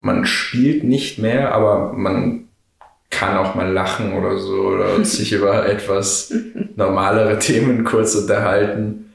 man 0.00 0.24
spielt 0.26 0.84
nicht 0.84 1.18
mehr, 1.18 1.54
aber 1.54 1.92
man 1.92 2.48
kann 3.10 3.36
auch 3.36 3.54
mal 3.54 3.70
lachen 3.70 4.12
oder 4.14 4.38
so 4.38 4.62
oder 4.62 5.04
sich 5.04 5.32
über 5.32 5.68
etwas 5.68 6.32
normalere 6.76 7.38
Themen 7.38 7.84
kurz 7.84 8.14
unterhalten. 8.14 9.12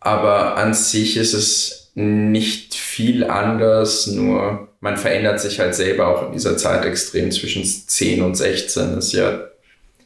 Aber 0.00 0.56
an 0.56 0.74
sich 0.74 1.16
ist 1.16 1.34
es 1.34 1.92
nicht 1.94 2.74
viel 2.74 3.24
anders, 3.24 4.08
nur 4.08 4.68
man 4.80 4.96
verändert 4.96 5.40
sich 5.40 5.60
halt 5.60 5.74
selber 5.74 6.08
auch 6.08 6.26
in 6.26 6.32
dieser 6.32 6.56
Zeit 6.56 6.84
extrem 6.84 7.30
zwischen 7.30 7.64
10 7.64 8.20
und 8.22 8.34
16. 8.34 8.96
Das 8.96 9.06
ist 9.06 9.12
ja, 9.12 9.44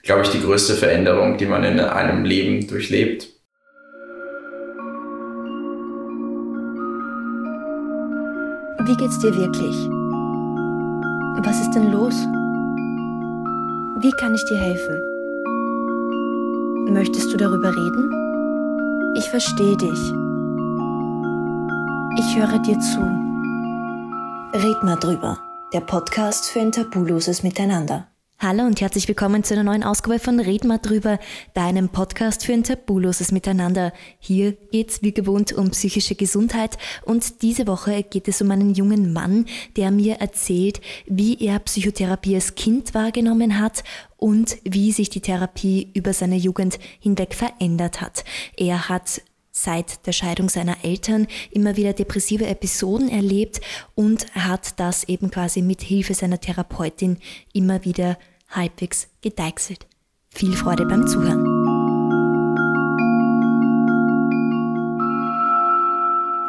glaube 0.03 0.23
ich, 0.23 0.29
die 0.29 0.41
größte 0.41 0.75
Veränderung, 0.75 1.39
die 1.39 1.47
man 1.47 1.65
in 1.65 1.81
einem 1.81 2.25
Leben 2.25 2.67
durchlebt. 2.69 3.29
Wie 8.87 8.97
geht's 8.97 9.19
dir 9.19 9.35
wirklich? 9.35 9.98
Was 11.45 11.61
ist 11.61 11.71
denn 11.71 11.93
los? 11.93 12.15
Wie 14.01 14.11
kann 14.11 14.35
ich 14.35 14.45
dir 14.47 14.59
helfen? 14.59 15.01
Möchtest 16.93 17.33
du 17.33 17.37
darüber 17.37 17.71
reden? 17.71 19.15
Ich 19.17 19.25
verstehe 19.31 19.77
dich. 19.77 20.01
Ich 22.19 22.37
höre 22.37 22.59
dir 22.59 22.81
zu. 22.81 23.01
Red 24.53 24.83
mal 24.83 24.97
drüber. 24.97 25.39
Der 25.73 25.81
Podcast 25.81 26.47
für 26.47 26.59
ein 26.59 26.73
tabuloses 26.73 27.45
Miteinander. 27.45 28.09
Hallo 28.41 28.63
und 28.63 28.81
herzlich 28.81 29.09
willkommen 29.09 29.43
zu 29.43 29.55
einer 29.55 29.65
neuen 29.65 29.83
Ausgabe 29.83 30.21
von 30.21 30.39
Red 30.39 30.63
mal 30.63 30.79
drüber, 30.79 31.19
deinem 31.55 31.89
Podcast 31.89 32.47
für 32.47 32.53
ein 32.53 32.63
tabuloses 32.63 33.33
Miteinander. 33.33 33.93
Hier 34.21 34.53
geht's 34.53 35.03
wie 35.03 35.13
gewohnt 35.13 35.53
um 35.53 35.73
psychische 35.73 36.15
Gesundheit 36.15 36.79
und 37.05 37.43
diese 37.43 37.67
Woche 37.67 38.05
geht 38.05 38.29
es 38.29 38.41
um 38.41 38.53
einen 38.53 38.75
jungen 38.75 39.13
Mann, 39.13 39.47
der 39.77 39.91
mir 39.91 40.21
erzählt, 40.21 40.81
wie 41.07 41.45
er 41.45 41.59
Psychotherapie 41.59 42.37
als 42.37 42.55
Kind 42.55 42.95
wahrgenommen 42.95 43.59
hat 43.59 43.83
und 44.17 44.59
wie 44.63 44.93
sich 44.93 45.11
die 45.11 45.21
Therapie 45.21 45.91
über 45.95 46.13
seine 46.13 46.37
Jugend 46.37 46.79
hinweg 47.01 47.35
verändert 47.35 48.01
hat. 48.01 48.25
Er 48.57 48.89
hat 48.89 49.21
seit 49.51 50.07
der 50.07 50.13
Scheidung 50.13 50.49
seiner 50.49 50.85
Eltern 50.85 51.27
immer 51.51 51.77
wieder 51.77 51.93
depressive 51.93 52.47
Episoden 52.47 53.09
erlebt 53.09 53.61
und 53.95 54.33
hat 54.35 54.79
das 54.79 55.05
eben 55.05 55.31
quasi 55.31 55.63
mit 55.63 55.83
Hilfe 55.83 56.15
seiner 56.15 56.41
Therapeutin 56.41 57.19
immer 57.53 57.85
wieder 57.85 58.17
halbwegs 58.49 59.09
gedeichselt. 59.23 59.87
Viel 60.31 60.53
Freude 60.55 60.87
beim 60.87 61.07
Zuhören. 61.07 61.45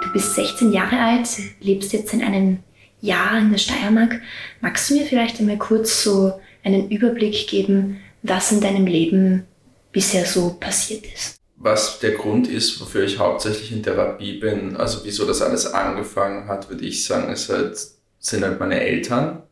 Du 0.03 0.13
bist 0.13 0.35
16 0.35 0.71
Jahre 0.71 0.97
alt, 0.99 1.27
lebst 1.59 1.93
jetzt 1.93 2.13
in 2.13 2.23
einem 2.23 2.59
Jahr 3.01 3.39
in 3.39 3.51
der 3.51 3.57
Steiermark. 3.57 4.21
Magst 4.61 4.89
du 4.89 4.95
mir 4.95 5.05
vielleicht 5.05 5.39
einmal 5.39 5.57
kurz 5.57 6.03
so 6.03 6.39
einen 6.63 6.89
Überblick 6.89 7.47
geben, 7.47 7.99
was 8.23 8.51
in 8.51 8.61
deinem 8.61 8.85
Leben 8.85 9.45
bisher 9.91 10.25
so 10.25 10.57
passiert 10.59 11.05
ist? 11.05 11.39
was 11.59 11.99
der 11.99 12.11
Grund 12.11 12.47
ist, 12.47 12.79
wofür 12.79 13.03
ich 13.03 13.19
hauptsächlich 13.19 13.71
in 13.73 13.83
Therapie 13.83 14.39
bin, 14.39 14.77
also 14.77 15.01
wieso 15.03 15.25
das 15.25 15.41
alles 15.41 15.67
angefangen 15.67 16.47
hat, 16.47 16.69
würde 16.69 16.85
ich 16.85 17.05
sagen, 17.05 17.31
ist 17.31 17.49
halt, 17.49 17.77
sind 18.17 18.43
halt 18.43 18.59
meine 18.59 18.79
Eltern. 18.79 19.43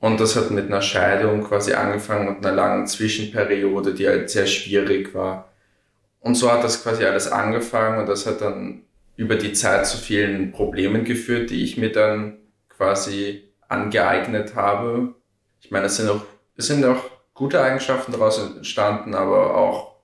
Und 0.00 0.18
das 0.18 0.34
hat 0.34 0.50
mit 0.50 0.66
einer 0.66 0.82
Scheidung 0.82 1.44
quasi 1.44 1.74
angefangen 1.74 2.28
und 2.28 2.44
einer 2.44 2.56
langen 2.56 2.86
Zwischenperiode, 2.86 3.94
die 3.94 4.08
halt 4.08 4.30
sehr 4.30 4.46
schwierig 4.46 5.14
war. 5.14 5.52
Und 6.20 6.34
so 6.34 6.50
hat 6.50 6.64
das 6.64 6.82
quasi 6.82 7.04
alles 7.04 7.30
angefangen 7.30 8.00
und 8.00 8.08
das 8.08 8.26
hat 8.26 8.40
dann 8.40 8.82
über 9.16 9.36
die 9.36 9.52
Zeit 9.52 9.86
zu 9.86 9.98
vielen 9.98 10.52
Problemen 10.52 11.04
geführt, 11.04 11.50
die 11.50 11.62
ich 11.62 11.76
mir 11.76 11.92
dann 11.92 12.38
quasi 12.68 13.52
angeeignet 13.68 14.54
habe. 14.54 15.14
Ich 15.60 15.70
meine, 15.70 15.86
es 15.86 15.96
sind 15.96 16.08
auch, 16.08 16.22
es 16.56 16.66
sind 16.66 16.84
auch 16.84 17.04
gute 17.34 17.62
Eigenschaften 17.62 18.12
daraus 18.12 18.38
entstanden, 18.38 19.14
aber 19.14 19.54
auch 19.54 19.96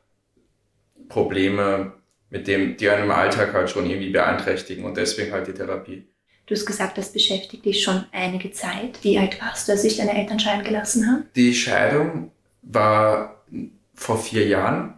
Probleme, 1.09 1.93
mit 2.29 2.49
dem, 2.49 2.77
die 2.77 2.91
einen 2.91 3.05
im 3.05 3.11
Alltag 3.11 3.53
halt 3.55 3.71
schon 3.71 3.87
irgendwie 3.87 4.11
beeinträchtigen 4.11 4.85
und 4.85 4.97
deswegen 4.97 5.33
halt 5.33 5.47
die 5.47 5.55
Therapie. 5.55 6.09
Du 6.47 6.55
hast 6.55 6.67
gesagt, 6.67 6.97
das 6.97 7.13
beschäftigt 7.13 7.65
dich 7.65 7.83
schon 7.83 8.05
einige 8.13 8.53
Zeit. 8.53 8.99
Wie 9.03 9.19
alt 9.19 9.41
warst 9.41 9.67
du, 9.67 9.73
als 9.73 9.83
sich 9.83 9.97
deine 9.97 10.17
Eltern 10.17 10.39
scheiden 10.39 10.65
gelassen 10.65 11.07
haben? 11.07 11.25
Die 11.35 11.55
Scheidung 11.55 12.31
war 12.63 13.43
vor 13.95 14.19
vier 14.19 14.47
Jahren. 14.47 14.95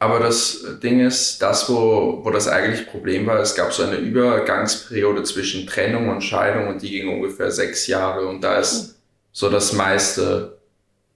Aber 0.00 0.18
das 0.18 0.64
Ding 0.82 1.00
ist, 1.00 1.40
das, 1.40 1.68
wo, 1.70 2.20
wo 2.24 2.30
das 2.30 2.48
eigentlich 2.48 2.88
Problem 2.88 3.26
war, 3.26 3.38
es 3.38 3.54
gab 3.54 3.72
so 3.72 3.84
eine 3.84 3.96
Übergangsperiode 3.96 5.22
zwischen 5.22 5.66
Trennung 5.66 6.08
und 6.08 6.22
Scheidung 6.22 6.68
und 6.68 6.82
die 6.82 6.90
ging 6.90 7.08
ungefähr 7.08 7.50
sechs 7.50 7.86
Jahre 7.86 8.26
und 8.26 8.42
da 8.42 8.58
ist 8.58 8.96
so 9.32 9.48
das 9.48 9.72
meiste 9.72 10.58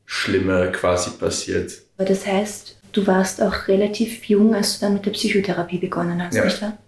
Schlimme 0.06 0.72
quasi 0.72 1.10
passiert. 1.10 1.72
Aber 1.96 2.06
das 2.06 2.26
heißt, 2.26 2.78
Du 2.92 3.06
warst 3.06 3.42
auch 3.42 3.68
relativ 3.68 4.24
jung, 4.24 4.54
als 4.54 4.78
du 4.78 4.86
dann 4.86 4.94
mit 4.94 5.06
der 5.06 5.10
Psychotherapie 5.10 5.78
begonnen 5.78 6.22
hast, 6.22 6.34
ja. 6.34 6.44
nicht 6.44 6.62
wahr? 6.62 6.78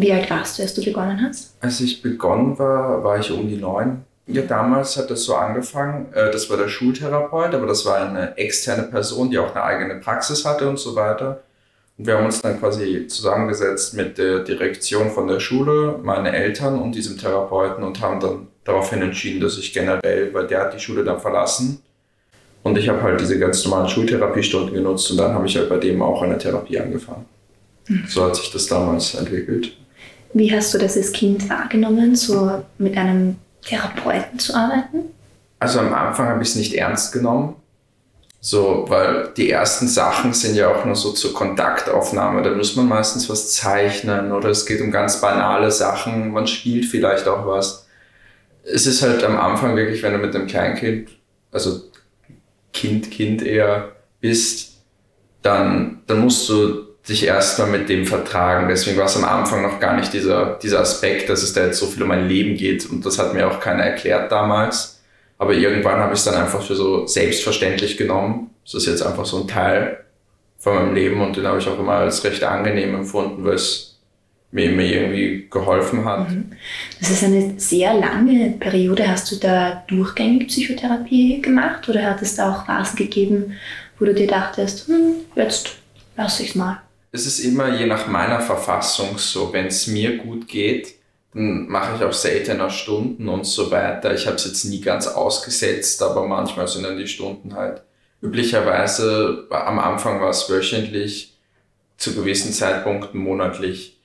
Wie 0.00 0.12
alt 0.12 0.30
warst 0.30 0.58
du, 0.58 0.62
als 0.62 0.74
du 0.74 0.84
begonnen 0.84 1.20
hast? 1.22 1.54
Als 1.60 1.80
ich 1.80 2.02
begonnen 2.02 2.58
war, 2.58 3.04
war 3.04 3.18
ich 3.18 3.30
um 3.30 3.48
die 3.48 3.56
neun. 3.56 4.04
Ja, 4.26 4.42
damals 4.42 4.96
hat 4.96 5.10
das 5.10 5.24
so 5.24 5.34
angefangen. 5.34 6.12
Äh, 6.12 6.30
das 6.30 6.48
war 6.48 6.56
der 6.56 6.68
Schultherapeut, 6.68 7.54
aber 7.54 7.66
das 7.66 7.84
war 7.84 7.96
eine 7.96 8.36
externe 8.36 8.84
Person, 8.84 9.30
die 9.30 9.38
auch 9.38 9.54
eine 9.54 9.64
eigene 9.64 9.96
Praxis 9.96 10.44
hatte 10.44 10.68
und 10.68 10.78
so 10.78 10.94
weiter. 10.94 11.42
Und 11.98 12.06
wir 12.06 12.16
haben 12.16 12.26
uns 12.26 12.40
dann 12.40 12.58
quasi 12.58 13.06
zusammengesetzt 13.08 13.94
mit 13.94 14.16
der 14.18 14.40
Direktion 14.40 15.10
von 15.10 15.26
der 15.26 15.40
Schule, 15.40 15.98
meine 16.02 16.32
Eltern 16.32 16.80
und 16.80 16.94
diesem 16.94 17.18
Therapeuten 17.18 17.84
und 17.84 18.00
haben 18.00 18.20
dann 18.20 18.46
daraufhin 18.64 19.02
entschieden, 19.02 19.40
dass 19.40 19.58
ich 19.58 19.72
generell, 19.72 20.32
weil 20.32 20.46
der 20.46 20.60
hat 20.60 20.74
die 20.74 20.80
Schule 20.80 21.04
dann 21.04 21.20
verlassen, 21.20 21.82
und 22.62 22.76
ich 22.76 22.88
habe 22.88 23.02
halt 23.02 23.20
diese 23.20 23.38
ganz 23.38 23.64
normalen 23.64 23.88
Schultherapiestunden 23.88 24.74
genutzt 24.74 25.10
und 25.10 25.16
dann 25.16 25.32
habe 25.32 25.46
ich 25.46 25.56
halt 25.56 25.68
bei 25.68 25.78
dem 25.78 26.02
auch 26.02 26.22
eine 26.22 26.36
Therapie 26.36 26.78
angefangen. 26.78 27.24
Mhm. 27.88 28.04
So 28.06 28.24
hat 28.24 28.36
sich 28.36 28.50
das 28.52 28.66
damals 28.66 29.14
entwickelt. 29.14 29.76
Wie 30.32 30.54
hast 30.54 30.72
du 30.72 30.78
das 30.78 30.96
als 30.96 31.12
Kind 31.12 31.48
wahrgenommen, 31.48 32.14
so 32.14 32.62
mit 32.78 32.96
einem 32.96 33.36
Therapeuten 33.62 34.38
zu 34.38 34.54
arbeiten? 34.54 35.10
Also 35.58 35.80
am 35.80 35.92
Anfang 35.92 36.28
habe 36.28 36.42
ich 36.42 36.50
es 36.50 36.56
nicht 36.56 36.74
ernst 36.74 37.12
genommen. 37.12 37.56
So, 38.42 38.86
weil 38.88 39.28
die 39.36 39.50
ersten 39.50 39.86
Sachen 39.86 40.32
sind 40.32 40.56
ja 40.56 40.72
auch 40.74 40.86
nur 40.86 40.96
so 40.96 41.12
zur 41.12 41.34
Kontaktaufnahme. 41.34 42.42
Da 42.42 42.50
muss 42.50 42.74
man 42.74 42.88
meistens 42.88 43.28
was 43.28 43.52
zeichnen 43.52 44.32
oder 44.32 44.48
es 44.48 44.64
geht 44.64 44.80
um 44.80 44.90
ganz 44.90 45.20
banale 45.20 45.70
Sachen. 45.70 46.32
Man 46.32 46.46
spielt 46.46 46.86
vielleicht 46.86 47.28
auch 47.28 47.46
was. 47.46 47.86
Es 48.64 48.86
ist 48.86 49.02
halt 49.02 49.22
am 49.24 49.38
Anfang 49.38 49.76
wirklich, 49.76 50.02
wenn 50.02 50.14
du 50.14 50.18
mit 50.18 50.34
einem 50.34 50.46
Kleinkind, 50.46 51.10
also 51.52 51.82
Kind, 52.72 53.10
Kind 53.10 53.42
eher 53.42 53.92
bist, 54.20 54.78
dann, 55.42 56.02
dann 56.06 56.20
musst 56.20 56.48
du 56.48 56.89
dich 57.08 57.24
erstmal 57.24 57.68
mit 57.68 57.88
dem 57.88 58.06
vertragen. 58.06 58.68
Deswegen 58.68 58.98
war 58.98 59.06
es 59.06 59.16
am 59.16 59.24
Anfang 59.24 59.62
noch 59.62 59.80
gar 59.80 59.96
nicht 59.96 60.12
dieser, 60.12 60.58
dieser 60.62 60.80
Aspekt, 60.80 61.28
dass 61.28 61.42
es 61.42 61.52
da 61.52 61.64
jetzt 61.66 61.78
so 61.78 61.86
viel 61.86 62.02
um 62.02 62.08
mein 62.08 62.28
Leben 62.28 62.56
geht. 62.56 62.88
Und 62.88 63.04
das 63.04 63.18
hat 63.18 63.34
mir 63.34 63.48
auch 63.48 63.60
keiner 63.60 63.84
erklärt 63.84 64.30
damals. 64.30 65.00
Aber 65.38 65.54
irgendwann 65.54 65.98
habe 66.00 66.12
ich 66.12 66.18
es 66.18 66.24
dann 66.24 66.34
einfach 66.34 66.62
für 66.62 66.74
so 66.74 67.06
selbstverständlich 67.06 67.96
genommen. 67.96 68.50
Das 68.64 68.74
ist 68.74 68.86
jetzt 68.86 69.02
einfach 69.02 69.24
so 69.24 69.40
ein 69.40 69.48
Teil 69.48 70.04
von 70.58 70.74
meinem 70.74 70.94
Leben 70.94 71.20
und 71.22 71.36
den 71.36 71.46
habe 71.46 71.58
ich 71.58 71.66
auch 71.66 71.78
immer 71.78 71.94
als 71.94 72.22
recht 72.22 72.44
angenehm 72.44 72.94
empfunden, 72.94 73.42
weil 73.44 73.54
es 73.54 73.98
mir, 74.52 74.70
mir 74.70 75.00
irgendwie 75.02 75.48
geholfen 75.50 76.04
hat. 76.04 76.28
Mhm. 76.28 76.52
Das 77.00 77.10
ist 77.10 77.24
eine 77.24 77.58
sehr 77.58 77.94
lange 77.94 78.50
Periode. 78.60 79.08
Hast 79.08 79.32
du 79.32 79.36
da 79.36 79.82
durchgängig 79.88 80.48
Psychotherapie 80.48 81.40
gemacht 81.40 81.88
oder 81.88 82.02
hat 82.02 82.20
es 82.20 82.36
da 82.36 82.52
auch 82.52 82.66
Phasen 82.66 82.96
gegeben, 82.96 83.54
wo 83.98 84.04
du 84.04 84.14
dir 84.14 84.26
dachtest, 84.26 84.88
hm, 84.88 85.14
jetzt 85.36 85.76
lass 86.16 86.40
ich's 86.40 86.54
mal? 86.54 86.82
Es 87.12 87.26
ist 87.26 87.40
immer 87.40 87.76
je 87.76 87.86
nach 87.86 88.06
meiner 88.06 88.40
Verfassung 88.40 89.18
so. 89.18 89.52
Wenn 89.52 89.66
es 89.66 89.86
mir 89.86 90.18
gut 90.18 90.46
geht, 90.46 90.94
dann 91.34 91.68
mache 91.68 91.96
ich 91.96 92.04
auch 92.04 92.12
seltener 92.12 92.70
Stunden 92.70 93.28
und 93.28 93.44
so 93.44 93.70
weiter. 93.70 94.14
Ich 94.14 94.26
habe 94.26 94.36
es 94.36 94.44
jetzt 94.44 94.64
nie 94.64 94.80
ganz 94.80 95.06
ausgesetzt, 95.06 96.02
aber 96.02 96.26
manchmal 96.26 96.68
sind 96.68 96.84
dann 96.84 96.98
die 96.98 97.08
Stunden 97.08 97.54
halt 97.54 97.82
üblicherweise, 98.22 99.46
am 99.50 99.78
Anfang 99.78 100.20
war 100.20 100.30
es 100.30 100.48
wöchentlich, 100.50 101.38
zu 101.96 102.14
gewissen 102.14 102.52
Zeitpunkten 102.52 103.20
monatlich 103.20 103.98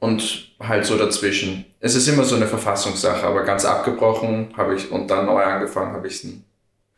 und 0.00 0.52
halt 0.60 0.84
so 0.84 0.96
dazwischen. 0.96 1.64
Es 1.80 1.94
ist 1.94 2.08
immer 2.08 2.24
so 2.24 2.36
eine 2.36 2.46
Verfassungssache, 2.46 3.24
aber 3.24 3.44
ganz 3.44 3.64
abgebrochen 3.64 4.48
habe 4.56 4.74
ich 4.74 4.90
und 4.90 5.08
dann 5.08 5.26
neu 5.26 5.42
angefangen 5.42 5.92
habe 5.92 6.08
ich 6.08 6.14
es 6.14 6.24
nie. 6.24 6.42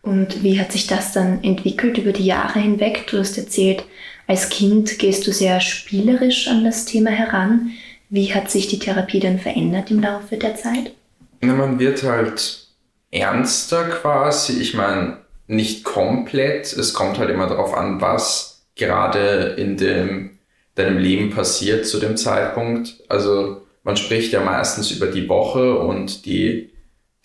Und 0.03 0.43
wie 0.43 0.61
hat 0.61 0.73
sich 0.73 0.87
das 0.87 1.13
dann 1.13 1.43
entwickelt 1.43 1.99
über 1.99 2.13
die 2.13 2.27
Jahre 2.27 2.61
hinweg? 2.61 3.07
Du 3.09 3.19
hast 3.19 3.37
erzählt, 3.37 3.85
als 4.27 4.49
Kind 4.49 4.99
gehst 4.99 5.27
du 5.27 5.33
sehr 5.33 5.61
spielerisch 5.61 6.49
an 6.49 6.65
das 6.65 6.85
Thema 6.85 7.11
heran. 7.11 7.71
Wie 8.09 8.35
hat 8.35 8.51
sich 8.51 8.69
die 8.69 8.79
Therapie 8.79 9.21
dann 9.21 9.39
verändert 9.39 9.91
im 9.91 10.01
Laufe 10.01 10.37
der 10.37 10.57
Zeit? 10.57 10.93
Na, 11.41 11.55
man 11.55 11.79
wird 11.79 12.03
halt 12.03 12.67
ernster 13.11 13.85
quasi. 13.89 14.61
Ich 14.61 14.75
meine, 14.75 15.19
nicht 15.47 15.85
komplett. 15.85 16.73
Es 16.73 16.95
kommt 16.95 17.19
halt 17.19 17.31
immer 17.31 17.47
darauf 17.47 17.75
an, 17.75 18.01
was 18.01 18.67
gerade 18.75 19.55
in 19.57 19.77
dem 19.77 20.39
deinem 20.75 20.99
Leben 20.99 21.31
passiert 21.31 21.87
zu 21.87 21.99
dem 21.99 22.17
Zeitpunkt. 22.17 23.03
Also 23.09 23.63
man 23.83 23.97
spricht 23.97 24.33
ja 24.33 24.41
meistens 24.41 24.91
über 24.91 25.07
die 25.07 25.29
Woche 25.29 25.79
und 25.79 26.27
die 26.27 26.71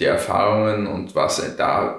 die 0.01 0.05
Erfahrungen 0.05 0.87
und 0.87 1.15
was 1.15 1.41
da 1.57 1.97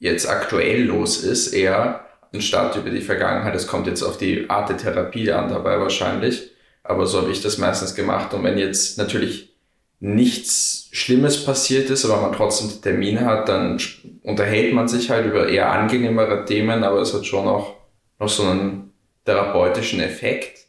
jetzt 0.00 0.28
aktuell 0.28 0.82
los 0.82 1.22
ist, 1.22 1.52
eher 1.54 2.04
anstatt 2.32 2.76
über 2.76 2.90
die 2.90 3.00
Vergangenheit. 3.00 3.54
Es 3.54 3.66
kommt 3.66 3.86
jetzt 3.86 4.02
auf 4.02 4.18
die 4.18 4.48
Art 4.48 4.68
der 4.68 4.76
Therapie 4.76 5.32
an 5.32 5.48
dabei 5.48 5.80
wahrscheinlich. 5.80 6.50
Aber 6.82 7.06
so 7.06 7.20
habe 7.20 7.30
ich 7.30 7.42
das 7.42 7.58
meistens 7.58 7.94
gemacht. 7.94 8.32
Und 8.34 8.44
wenn 8.44 8.58
jetzt 8.58 8.98
natürlich 8.98 9.50
nichts 10.00 10.88
Schlimmes 10.92 11.44
passiert 11.44 11.90
ist, 11.90 12.04
aber 12.04 12.22
man 12.22 12.32
trotzdem 12.32 12.70
den 12.70 12.82
Termin 12.82 13.20
hat, 13.20 13.48
dann 13.48 13.78
unterhält 14.22 14.72
man 14.74 14.88
sich 14.88 15.10
halt 15.10 15.26
über 15.26 15.48
eher 15.48 15.70
angenehmere 15.70 16.44
Themen, 16.46 16.84
aber 16.84 17.00
es 17.00 17.12
hat 17.12 17.26
schon 17.26 17.46
auch 17.46 17.74
noch 18.18 18.28
so 18.28 18.44
einen 18.44 18.92
therapeutischen 19.26 20.00
Effekt. 20.00 20.66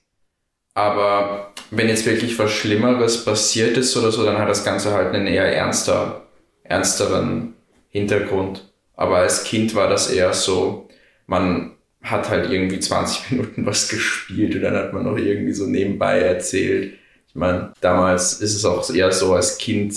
Aber 0.74 1.54
wenn 1.69 1.90
jetzt 1.90 2.06
wirklich 2.06 2.38
was 2.40 2.52
Schlimmeres 2.52 3.24
passiert 3.25 3.78
ist 3.78 3.96
oder 3.96 4.12
so, 4.12 4.25
dann 4.25 4.38
hat 4.38 4.50
das 4.50 4.64
Ganze 4.64 4.94
halt 4.94 5.14
einen 5.14 5.28
eher 5.28 5.54
ernster, 5.54 6.28
ernsteren 6.64 7.56
Hintergrund. 7.90 8.69
Aber 8.96 9.18
als 9.18 9.44
Kind 9.44 9.75
war 9.75 9.90
das 9.90 10.12
eher 10.12 10.34
so, 10.34 10.88
man 11.27 11.71
hat 12.01 12.29
halt 12.29 12.50
irgendwie 12.50 12.79
20 12.79 13.29
Minuten 13.31 13.65
was 13.65 13.89
gespielt 13.89 14.56
und 14.56 14.62
dann 14.62 14.75
hat 14.75 14.94
man 14.94 15.03
noch 15.03 15.18
irgendwie 15.18 15.53
so 15.53 15.65
nebenbei 15.65 16.19
erzählt. 16.19 16.94
Ich 17.27 17.35
meine, 17.35 17.71
damals 17.79 18.41
ist 18.41 18.56
es 18.56 18.65
auch 18.65 18.89
eher 18.94 19.12
so, 19.12 19.33
als 19.33 19.57
Kind 19.57 19.94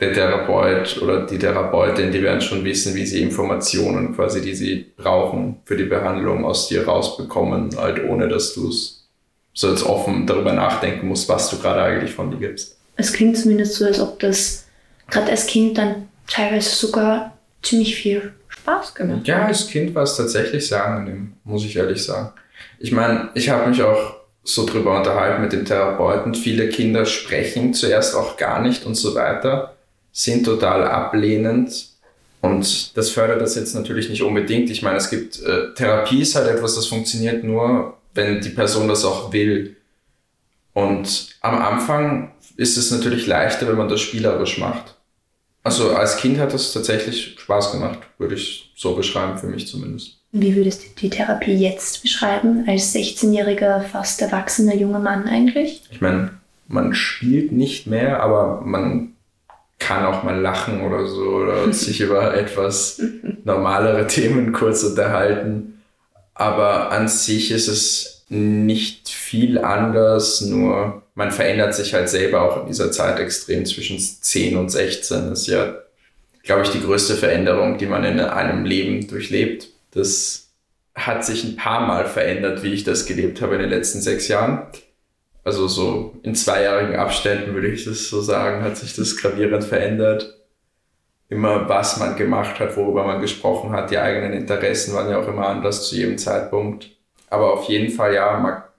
der 0.00 0.12
Therapeut 0.12 1.00
oder 1.00 1.26
die 1.26 1.38
Therapeutin, 1.38 2.10
die 2.10 2.22
werden 2.22 2.40
schon 2.40 2.64
wissen, 2.64 2.94
wie 2.96 3.06
sie 3.06 3.22
Informationen 3.22 4.16
quasi, 4.16 4.40
die 4.40 4.54
sie 4.54 4.86
brauchen 4.96 5.60
für 5.64 5.76
die 5.76 5.84
Behandlung 5.84 6.44
aus 6.44 6.66
dir 6.66 6.86
rausbekommen, 6.86 7.76
halt 7.76 8.02
ohne 8.08 8.26
dass 8.26 8.54
du 8.54 8.68
es 8.68 9.06
so 9.54 9.70
jetzt 9.70 9.84
offen 9.84 10.26
darüber 10.26 10.52
nachdenken 10.52 11.06
musst, 11.06 11.28
was 11.28 11.50
du 11.50 11.58
gerade 11.58 11.82
eigentlich 11.82 12.12
von 12.12 12.32
dir 12.32 12.38
gibst. 12.38 12.76
Es 12.96 13.12
klingt 13.12 13.36
zumindest 13.36 13.74
so, 13.74 13.84
als 13.84 14.00
ob 14.00 14.18
das 14.18 14.66
gerade 15.08 15.30
als 15.30 15.46
Kind 15.46 15.78
dann 15.78 16.08
teilweise 16.26 16.74
sogar 16.74 17.38
ziemlich 17.62 17.94
viel 17.94 18.32
Spaß 18.62 18.94
gemacht 18.94 19.26
Ja, 19.26 19.46
als 19.46 19.68
Kind 19.68 19.94
war 19.94 20.04
es 20.04 20.16
tatsächlich 20.16 20.66
sehr 20.66 20.84
angenehm, 20.84 21.34
muss 21.44 21.64
ich 21.64 21.76
ehrlich 21.76 22.02
sagen. 22.02 22.32
Ich 22.78 22.92
meine, 22.92 23.30
ich 23.34 23.48
habe 23.48 23.68
mich 23.68 23.82
auch 23.82 24.14
so 24.44 24.66
drüber 24.66 24.96
unterhalten 24.98 25.42
mit 25.42 25.52
dem 25.52 25.64
Therapeuten. 25.64 26.34
Viele 26.34 26.68
Kinder 26.68 27.06
sprechen 27.06 27.74
zuerst 27.74 28.14
auch 28.14 28.36
gar 28.36 28.60
nicht 28.60 28.86
und 28.86 28.94
so 28.94 29.14
weiter, 29.14 29.76
sind 30.12 30.44
total 30.44 30.84
ablehnend. 30.84 31.88
Und 32.40 32.96
das 32.96 33.10
fördert 33.10 33.40
das 33.40 33.54
jetzt 33.54 33.74
natürlich 33.74 34.10
nicht 34.10 34.22
unbedingt. 34.22 34.68
Ich 34.70 34.82
meine, 34.82 34.96
es 34.96 35.10
gibt, 35.10 35.40
äh, 35.42 35.74
Therapie 35.74 36.22
ist 36.22 36.34
halt 36.34 36.48
etwas, 36.48 36.74
das 36.74 36.86
funktioniert 36.86 37.44
nur, 37.44 37.98
wenn 38.14 38.40
die 38.40 38.48
Person 38.48 38.88
das 38.88 39.04
auch 39.04 39.32
will. 39.32 39.76
Und 40.74 41.36
am 41.40 41.62
Anfang 41.62 42.32
ist 42.56 42.76
es 42.76 42.90
natürlich 42.90 43.26
leichter, 43.26 43.68
wenn 43.68 43.76
man 43.76 43.88
das 43.88 44.00
spielerisch 44.00 44.58
macht. 44.58 44.96
Also 45.64 45.94
als 45.94 46.16
Kind 46.16 46.38
hat 46.38 46.52
das 46.52 46.72
tatsächlich 46.72 47.36
Spaß 47.38 47.72
gemacht, 47.72 48.00
würde 48.18 48.34
ich 48.34 48.72
so 48.74 48.94
beschreiben, 48.96 49.38
für 49.38 49.46
mich 49.46 49.68
zumindest. 49.68 50.18
Wie 50.32 50.56
würdest 50.56 50.82
du 50.82 50.86
die 51.00 51.10
Therapie 51.10 51.54
jetzt 51.54 52.02
beschreiben, 52.02 52.64
als 52.66 52.94
16-jähriger, 52.94 53.82
fast 53.82 54.22
erwachsener 54.22 54.74
junger 54.74 54.98
Mann 54.98 55.28
eigentlich? 55.28 55.82
Ich 55.90 56.00
meine, 56.00 56.30
man 56.68 56.94
spielt 56.94 57.52
nicht 57.52 57.86
mehr, 57.86 58.22
aber 58.22 58.62
man 58.62 59.12
kann 59.78 60.06
auch 60.06 60.22
mal 60.22 60.40
lachen 60.40 60.80
oder 60.82 61.06
so 61.06 61.22
oder 61.22 61.72
sich 61.72 62.00
über 62.00 62.34
etwas 62.34 63.02
normalere 63.44 64.06
Themen 64.06 64.52
kurz 64.52 64.82
unterhalten. 64.82 65.82
Aber 66.34 66.90
an 66.90 67.08
sich 67.08 67.50
ist 67.50 67.68
es 67.68 68.24
nicht 68.28 69.10
viel 69.10 69.58
anders, 69.58 70.40
nur 70.40 71.01
man 71.14 71.30
verändert 71.30 71.74
sich 71.74 71.94
halt 71.94 72.08
selber 72.08 72.42
auch 72.42 72.62
in 72.62 72.66
dieser 72.66 72.90
Zeit 72.90 73.18
extrem 73.20 73.66
zwischen 73.66 73.98
10 73.98 74.56
und 74.56 74.70
16. 74.70 75.30
Das 75.30 75.42
ist 75.42 75.46
ja, 75.48 75.76
glaube 76.42 76.62
ich, 76.62 76.70
die 76.70 76.80
größte 76.80 77.14
Veränderung, 77.14 77.78
die 77.78 77.86
man 77.86 78.04
in 78.04 78.18
einem 78.20 78.64
Leben 78.64 79.06
durchlebt. 79.06 79.68
Das 79.90 80.48
hat 80.94 81.24
sich 81.24 81.44
ein 81.44 81.56
paar 81.56 81.86
Mal 81.86 82.06
verändert, 82.06 82.62
wie 82.62 82.72
ich 82.72 82.84
das 82.84 83.06
gelebt 83.06 83.40
habe 83.42 83.54
in 83.54 83.60
den 83.60 83.70
letzten 83.70 84.00
sechs 84.00 84.28
Jahren. 84.28 84.66
Also 85.44 85.66
so 85.66 86.14
in 86.22 86.34
zweijährigen 86.34 86.96
Abständen 86.96 87.54
würde 87.54 87.68
ich 87.68 87.84
das 87.84 88.08
so 88.08 88.20
sagen, 88.20 88.62
hat 88.62 88.76
sich 88.76 88.94
das 88.94 89.16
gravierend 89.16 89.64
verändert. 89.64 90.38
Immer 91.28 91.68
was 91.68 91.98
man 91.98 92.16
gemacht 92.16 92.60
hat, 92.60 92.76
worüber 92.76 93.04
man 93.04 93.20
gesprochen 93.20 93.72
hat, 93.72 93.90
die 93.90 93.98
eigenen 93.98 94.34
Interessen 94.34 94.94
waren 94.94 95.10
ja 95.10 95.18
auch 95.18 95.28
immer 95.28 95.48
anders 95.48 95.88
zu 95.88 95.96
jedem 95.96 96.18
Zeitpunkt. 96.18 96.90
Aber 97.28 97.54
auf 97.54 97.68
jeden 97.68 97.90
Fall, 97.90 98.14
ja, 98.14 98.71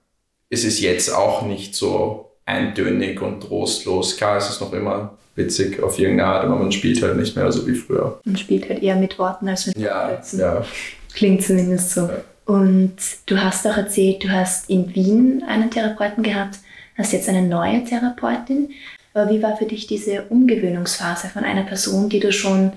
man 0.53 0.59
ist 0.59 0.65
es 0.65 0.79
jetzt 0.81 1.09
auch 1.09 1.41
nicht 1.41 1.73
so 1.73 2.29
eintönig 2.45 3.19
und 3.21 3.41
trostlos. 3.41 4.17
Klar, 4.17 4.37
es 4.37 4.49
ist 4.49 4.61
noch 4.61 4.71
immer 4.71 5.17
witzig 5.35 5.81
auf 5.81 5.97
irgendeine 5.97 6.29
Art, 6.29 6.43
aber 6.45 6.57
man 6.57 6.71
spielt 6.71 7.01
halt 7.01 7.17
nicht 7.17 7.35
mehr 7.35 7.51
so 7.51 7.65
wie 7.65 7.73
früher. 7.73 8.19
Man 8.23 8.37
spielt 8.37 8.69
halt 8.69 8.83
eher 8.83 8.95
mit 8.95 9.17
Worten 9.17 9.47
als 9.47 9.65
mit 9.65 9.77
ja, 9.79 10.09
Sätzen. 10.09 10.39
Ja. 10.41 10.63
Klingt 11.15 11.43
zumindest 11.43 11.89
so. 11.91 12.01
Ja. 12.01 12.21
Und 12.45 12.95
du 13.25 13.41
hast 13.41 13.65
auch 13.65 13.77
erzählt, 13.77 14.23
du 14.23 14.29
hast 14.29 14.69
in 14.69 14.93
Wien 14.93 15.43
einen 15.47 15.71
Therapeuten 15.71 16.21
gehabt, 16.21 16.59
hast 16.97 17.13
jetzt 17.13 17.29
eine 17.29 17.41
neue 17.41 17.83
Therapeutin. 17.83 18.69
Aber 19.15 19.31
wie 19.31 19.41
war 19.41 19.57
für 19.57 19.65
dich 19.65 19.87
diese 19.87 20.23
Umgewöhnungsphase 20.29 21.29
von 21.29 21.43
einer 21.43 21.63
Person, 21.63 22.09
die 22.09 22.19
du 22.19 22.31
schon 22.31 22.73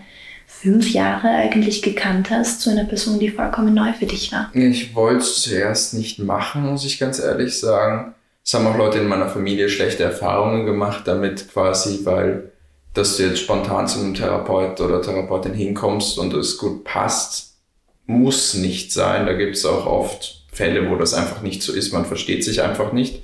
fünf 0.46 0.90
Jahre 0.93 1.28
eigentlich 1.28 1.82
gekannt 1.82 2.31
hast, 2.31 2.60
zu 2.60 2.70
einer 2.70 2.84
Person, 2.84 3.19
die 3.19 3.31
vollkommen 3.31 3.75
neu 3.75 3.93
für 3.93 4.06
dich 4.06 4.32
war? 4.32 4.50
Ich 4.54 4.94
wollte 4.94 5.19
es 5.19 5.43
zuerst 5.43 5.94
nicht 5.94 6.19
machen, 6.19 6.64
muss 6.70 6.84
ich 6.84 6.98
ganz 6.98 7.19
ehrlich 7.19 7.58
sagen. 7.58 8.14
Es 8.44 8.54
haben 8.54 8.66
auch 8.66 8.78
Leute 8.78 8.98
in 8.98 9.08
meiner 9.08 9.28
Familie 9.28 9.69
schlechte 9.69 10.04
Erfahrungen 10.04 10.64
gemacht 10.64 11.02
damit 11.06 11.52
quasi, 11.52 12.00
weil 12.04 12.52
dass 12.94 13.19
du 13.19 13.25
jetzt 13.25 13.40
spontan 13.40 13.87
zu 13.87 13.98
einem 13.98 14.14
Therapeut 14.14 14.81
oder 14.81 15.02
Therapeutin 15.02 15.52
hinkommst 15.52 16.19
und 16.19 16.32
es 16.32 16.56
gut 16.56 16.82
passt, 16.84 17.56
muss 18.06 18.54
nicht 18.54 18.90
sein. 18.90 19.26
Da 19.26 19.34
gibt 19.34 19.56
es 19.56 19.66
auch 19.66 19.84
oft 19.84 20.46
Fälle, 20.50 20.88
wo 20.88 20.96
das 20.96 21.12
einfach 21.12 21.42
nicht 21.42 21.62
so 21.62 21.75
ist. 21.75 21.92
Man 21.92 22.06
versteht 22.06 22.42
sich 22.42 22.62
einfach 22.62 22.92
nicht. 22.92 23.22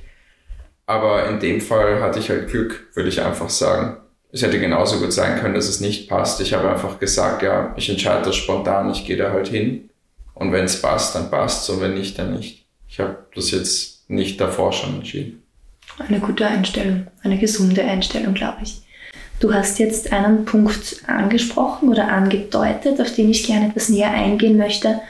Aber 0.84 1.26
in 1.30 1.40
dem 1.40 1.62
Fall 1.62 2.02
hatte 2.02 2.18
ich 2.18 2.28
halt 2.28 2.50
Glück, 2.50 2.88
würde 2.92 3.08
ich 3.08 3.22
einfach 3.22 3.48
sagen 3.48 3.96
es 4.32 4.42
hätte 4.42 4.58
genauso 4.58 4.98
gut 4.98 5.12
sein 5.12 5.38
können, 5.38 5.54
dass 5.54 5.68
es 5.68 5.80
nicht 5.80 6.08
passt. 6.08 6.40
Ich 6.40 6.54
habe 6.54 6.70
einfach 6.70 6.98
gesagt, 6.98 7.42
ja, 7.42 7.74
ich 7.76 7.90
entscheide 7.90 8.24
das 8.24 8.36
spontan, 8.36 8.90
ich 8.90 9.04
gehe 9.04 9.18
da 9.18 9.30
halt 9.30 9.48
hin. 9.48 9.90
Und 10.34 10.52
wenn 10.52 10.64
es 10.64 10.80
passt, 10.80 11.14
dann 11.14 11.30
passt 11.30 11.62
es 11.62 11.70
und 11.70 11.82
wenn 11.82 11.94
nicht, 11.94 12.18
dann 12.18 12.34
nicht. 12.34 12.64
Ich 12.88 12.98
habe 12.98 13.18
das 13.34 13.50
jetzt 13.50 14.08
nicht 14.08 14.40
davor 14.40 14.72
schon 14.72 14.94
entschieden. 14.96 15.42
Eine 15.98 16.20
gute 16.20 16.46
Einstellung, 16.46 17.06
eine 17.22 17.38
gesunde 17.38 17.84
Einstellung, 17.84 18.32
glaube 18.32 18.58
ich. 18.62 18.80
Du 19.38 19.52
hast 19.52 19.78
jetzt 19.78 20.12
einen 20.12 20.46
Punkt 20.46 21.02
angesprochen 21.06 21.90
oder 21.90 22.08
angedeutet, 22.08 23.00
auf 23.00 23.14
den 23.14 23.28
ich 23.28 23.46
gerne 23.46 23.68
etwas 23.68 23.90
näher 23.90 24.10
eingehen 24.10 24.56
möchte. 24.56 25.00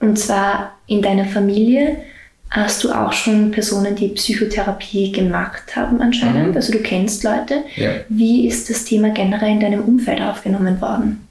Und 0.00 0.18
zwar 0.18 0.76
in 0.86 1.00
deiner 1.00 1.24
Familie 1.24 2.02
Hast 2.50 2.82
du 2.82 2.92
auch 2.92 3.12
schon 3.12 3.50
Personen, 3.50 3.94
die 3.94 4.08
Psychotherapie 4.08 5.12
gemacht 5.12 5.76
haben 5.76 6.00
anscheinend? 6.00 6.50
Mhm. 6.50 6.56
Also 6.56 6.72
du 6.72 6.78
kennst 6.78 7.22
Leute. 7.24 7.64
Ja. 7.76 7.90
Wie 8.08 8.48
ist 8.48 8.70
das 8.70 8.84
Thema 8.84 9.10
generell 9.10 9.50
in 9.50 9.60
deinem 9.60 9.84
Umfeld 9.84 10.20
aufgenommen 10.22 10.80
worden? 10.80 11.28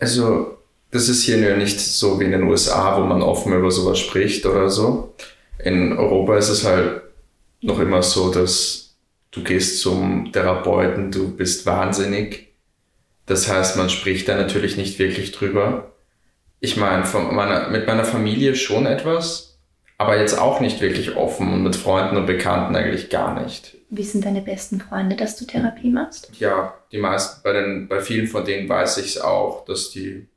Also 0.00 0.58
das 0.90 1.08
ist 1.08 1.22
hier 1.24 1.38
nur 1.38 1.56
nicht 1.56 1.80
so 1.80 2.18
wie 2.20 2.24
in 2.24 2.32
den 2.32 2.44
USA, 2.44 3.00
wo 3.00 3.04
man 3.04 3.22
offen 3.22 3.52
über 3.52 3.70
sowas 3.70 3.98
spricht 3.98 4.44
oder 4.46 4.68
so. 4.70 5.14
In 5.64 5.96
Europa 5.96 6.36
ist 6.36 6.48
es 6.48 6.64
halt 6.64 7.02
noch 7.62 7.80
immer 7.80 8.02
so, 8.02 8.30
dass 8.30 8.94
du 9.30 9.42
gehst 9.42 9.80
zum 9.80 10.30
Therapeuten, 10.32 11.10
du 11.10 11.34
bist 11.34 11.66
wahnsinnig. 11.66 12.54
Das 13.26 13.48
heißt, 13.48 13.76
man 13.76 13.88
spricht 13.88 14.28
da 14.28 14.36
natürlich 14.36 14.76
nicht 14.76 14.98
wirklich 14.98 15.32
drüber. 15.32 15.92
Ich 16.60 16.76
meine, 16.76 17.04
von 17.04 17.34
meiner, 17.34 17.70
mit 17.70 17.86
meiner 17.86 18.04
Familie 18.04 18.54
schon 18.54 18.86
etwas, 18.86 19.53
aber 20.04 20.20
jetzt 20.20 20.38
auch 20.38 20.60
nicht 20.60 20.80
wirklich 20.80 21.16
offen 21.16 21.52
und 21.52 21.62
mit 21.62 21.76
Freunden 21.76 22.16
und 22.16 22.26
Bekannten 22.26 22.76
eigentlich 22.76 23.08
gar 23.08 23.40
nicht. 23.40 23.76
Wie 23.88 24.02
sind 24.02 24.24
deine 24.24 24.42
besten 24.42 24.80
Freunde, 24.80 25.16
dass 25.16 25.36
du 25.36 25.46
Therapie 25.46 25.90
machst? 25.90 26.30
Ja, 26.38 26.74
die 26.92 26.98
meisten, 26.98 27.42
bei, 27.42 27.52
den, 27.52 27.88
bei 27.88 28.00
vielen 28.00 28.26
von 28.26 28.44
denen 28.44 28.68
weiß 28.68 28.98
ich 28.98 29.16
es 29.16 29.20
auch, 29.20 29.64
dass 29.64 29.90
die, 29.90 30.28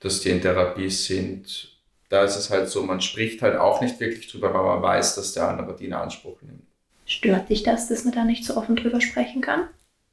dass 0.00 0.20
die 0.20 0.30
in 0.30 0.40
Therapie 0.40 0.88
sind. 0.88 1.76
Da 2.08 2.24
ist 2.24 2.36
es 2.36 2.50
halt 2.50 2.68
so, 2.68 2.82
man 2.82 3.00
spricht 3.00 3.42
halt 3.42 3.56
auch 3.56 3.80
nicht 3.80 4.00
wirklich 4.00 4.30
drüber, 4.30 4.54
weil 4.54 4.62
man 4.62 4.82
weiß, 4.82 5.16
dass 5.16 5.32
der 5.32 5.48
andere 5.48 5.76
die 5.76 5.86
in 5.86 5.92
Anspruch 5.92 6.40
nimmt. 6.42 6.62
Stört 7.04 7.50
dich 7.50 7.62
das, 7.62 7.88
dass 7.88 8.04
man 8.04 8.14
da 8.14 8.24
nicht 8.24 8.44
so 8.44 8.56
offen 8.56 8.76
drüber 8.76 9.00
sprechen 9.00 9.42
kann? 9.42 9.68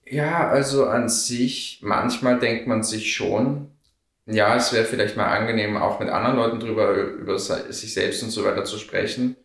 Ja, 0.05 0.47
also 0.47 0.85
an 0.85 1.07
sich, 1.07 1.79
manchmal 1.81 2.39
denkt 2.39 2.67
man 2.67 2.83
sich 2.83 3.15
schon, 3.15 3.72
ja, 4.25 4.55
es 4.55 4.71
wäre 4.71 4.85
vielleicht 4.85 5.17
mal 5.17 5.27
angenehm, 5.27 5.77
auch 5.77 5.99
mit 5.99 6.09
anderen 6.09 6.37
Leuten 6.37 6.59
drüber, 6.59 6.93
über 6.93 7.37
sich 7.37 7.93
selbst 7.93 8.23
und 8.23 8.29
so 8.29 8.43
weiter 8.45 8.63
zu 8.63 8.77
sprechen. 8.77 9.35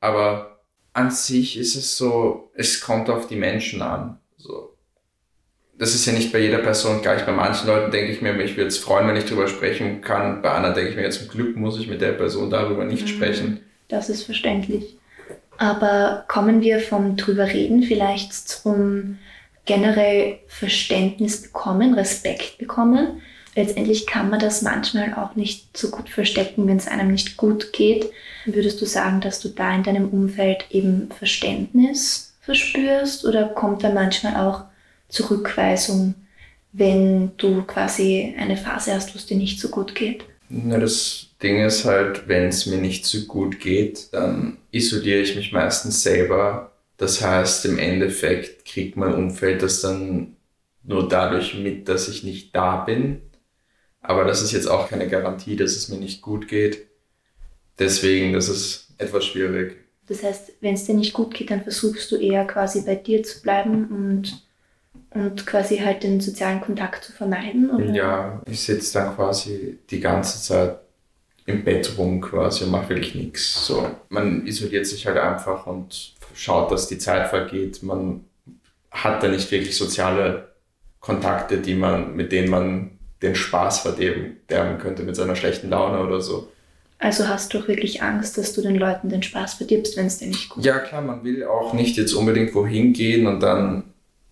Aber 0.00 0.60
an 0.92 1.10
sich 1.10 1.58
ist 1.58 1.74
es 1.74 1.96
so, 1.96 2.50
es 2.54 2.80
kommt 2.80 3.10
auf 3.10 3.26
die 3.26 3.36
Menschen 3.36 3.82
an. 3.82 4.18
So. 4.36 4.76
Das 5.76 5.94
ist 5.94 6.06
ja 6.06 6.12
nicht 6.12 6.32
bei 6.32 6.38
jeder 6.38 6.58
Person 6.58 7.02
gleich. 7.02 7.26
Bei 7.26 7.32
manchen 7.32 7.66
Leuten 7.66 7.90
denke 7.90 8.12
ich 8.12 8.22
mir, 8.22 8.38
ich 8.40 8.56
würde 8.56 8.68
es 8.68 8.78
freuen, 8.78 9.08
wenn 9.08 9.16
ich 9.16 9.24
drüber 9.24 9.48
sprechen 9.48 10.00
kann. 10.02 10.40
Bei 10.40 10.52
anderen 10.52 10.76
denke 10.76 10.90
ich 10.90 10.96
mir, 10.96 11.10
zum 11.10 11.26
Glück 11.26 11.56
muss 11.56 11.78
ich 11.80 11.88
mit 11.88 12.00
der 12.00 12.12
Person 12.12 12.48
darüber 12.48 12.84
nicht 12.84 13.02
mhm. 13.02 13.08
sprechen. 13.08 13.60
Das 13.88 14.08
ist 14.08 14.22
verständlich. 14.22 14.96
Aber 15.56 16.24
kommen 16.28 16.60
wir 16.60 16.80
vom 16.80 17.16
drüber 17.16 17.46
reden 17.46 17.82
vielleicht 17.82 18.32
zum 18.32 19.18
generell 19.64 20.38
Verständnis 20.46 21.42
bekommen, 21.42 21.94
Respekt 21.94 22.58
bekommen. 22.58 23.22
Letztendlich 23.56 24.06
kann 24.06 24.30
man 24.30 24.40
das 24.40 24.62
manchmal 24.62 25.14
auch 25.14 25.36
nicht 25.36 25.76
so 25.76 25.90
gut 25.90 26.08
verstecken, 26.08 26.66
wenn 26.66 26.76
es 26.76 26.88
einem 26.88 27.12
nicht 27.12 27.36
gut 27.36 27.72
geht. 27.72 28.10
Würdest 28.46 28.80
du 28.80 28.86
sagen, 28.86 29.20
dass 29.20 29.40
du 29.40 29.48
da 29.48 29.74
in 29.74 29.84
deinem 29.84 30.08
Umfeld 30.08 30.64
eben 30.70 31.08
Verständnis 31.16 32.34
verspürst 32.40 33.24
oder 33.24 33.46
kommt 33.46 33.84
da 33.84 33.90
manchmal 33.90 34.36
auch 34.36 34.64
Zurückweisung, 35.08 36.14
wenn 36.72 37.30
du 37.36 37.62
quasi 37.62 38.34
eine 38.36 38.56
Phase 38.56 38.92
hast, 38.92 39.14
wo 39.14 39.18
es 39.18 39.26
dir 39.26 39.36
nicht 39.36 39.60
so 39.60 39.68
gut 39.68 39.94
geht? 39.94 40.24
Na, 40.48 40.78
das 40.78 41.28
Ding 41.42 41.64
ist 41.64 41.84
halt, 41.84 42.28
wenn 42.28 42.48
es 42.48 42.66
mir 42.66 42.78
nicht 42.78 43.06
so 43.06 43.20
gut 43.26 43.60
geht, 43.60 44.08
dann 44.12 44.58
isoliere 44.72 45.20
ich 45.20 45.36
mich 45.36 45.52
meistens 45.52 46.02
selber. 46.02 46.72
Das 46.96 47.22
heißt, 47.22 47.64
im 47.66 47.78
Endeffekt 47.78 48.64
kriegt 48.64 48.96
mein 48.96 49.14
Umfeld 49.14 49.62
das 49.62 49.80
dann 49.80 50.36
nur 50.82 51.08
dadurch 51.08 51.54
mit, 51.54 51.88
dass 51.88 52.08
ich 52.08 52.24
nicht 52.24 52.54
da 52.54 52.84
bin. 52.84 53.22
Aber 54.04 54.24
das 54.24 54.42
ist 54.42 54.52
jetzt 54.52 54.66
auch 54.66 54.90
keine 54.90 55.08
Garantie, 55.08 55.56
dass 55.56 55.74
es 55.74 55.88
mir 55.88 55.96
nicht 55.96 56.20
gut 56.20 56.46
geht. 56.46 56.86
Deswegen, 57.78 58.34
das 58.34 58.50
ist 58.50 58.90
etwas 58.98 59.24
schwierig. 59.24 59.76
Das 60.06 60.22
heißt, 60.22 60.52
wenn 60.60 60.74
es 60.74 60.84
dir 60.84 60.94
nicht 60.94 61.14
gut 61.14 61.32
geht, 61.32 61.50
dann 61.50 61.62
versuchst 61.62 62.12
du 62.12 62.16
eher 62.16 62.46
quasi 62.46 62.82
bei 62.82 62.96
dir 62.96 63.22
zu 63.22 63.40
bleiben 63.40 63.86
und, 63.86 64.46
und 65.10 65.46
quasi 65.46 65.78
halt 65.78 66.02
den 66.02 66.20
sozialen 66.20 66.60
Kontakt 66.60 67.02
zu 67.04 67.12
vermeiden? 67.12 67.70
Oder? 67.70 67.94
Ja, 67.94 68.42
ich 68.46 68.60
sitze 68.60 68.98
dann 68.98 69.16
quasi 69.16 69.78
die 69.88 70.00
ganze 70.00 70.40
Zeit 70.42 70.80
im 71.46 71.64
Bett 71.64 71.96
rum 71.96 72.20
quasi 72.20 72.64
und 72.64 72.72
mache 72.72 72.90
wirklich 72.90 73.14
nichts. 73.14 73.66
So, 73.66 73.88
man 74.10 74.46
isoliert 74.46 74.86
sich 74.86 75.06
halt 75.06 75.16
einfach 75.16 75.66
und 75.66 76.14
schaut, 76.34 76.70
dass 76.70 76.88
die 76.88 76.98
Zeit 76.98 77.28
vergeht. 77.28 77.82
Man 77.82 78.26
hat 78.90 79.22
da 79.22 79.28
nicht 79.28 79.50
wirklich 79.50 79.76
soziale 79.78 80.52
Kontakte, 81.00 81.58
die 81.58 81.74
man, 81.74 82.14
mit 82.14 82.32
denen 82.32 82.50
man 82.50 82.98
den 83.22 83.34
Spaß 83.34 83.80
verderben 83.80 84.78
könnte 84.78 85.02
mit 85.02 85.16
seiner 85.16 85.36
schlechten 85.36 85.70
Laune 85.70 86.00
oder 86.00 86.20
so. 86.20 86.48
Also 86.98 87.28
hast 87.28 87.52
du 87.52 87.58
auch 87.58 87.68
wirklich 87.68 88.02
Angst, 88.02 88.38
dass 88.38 88.52
du 88.54 88.62
den 88.62 88.76
Leuten 88.76 89.08
den 89.08 89.22
Spaß 89.22 89.54
verdirbst, 89.54 89.96
wenn 89.96 90.06
es 90.06 90.18
dir 90.18 90.28
nicht 90.28 90.48
gut 90.48 90.62
geht? 90.62 90.72
Ja, 90.72 90.78
klar, 90.78 91.02
man 91.02 91.24
will 91.24 91.44
auch 91.44 91.72
nicht 91.72 91.96
jetzt 91.96 92.14
unbedingt 92.14 92.54
wohin 92.54 92.92
gehen 92.92 93.26
und 93.26 93.40
dann 93.40 93.84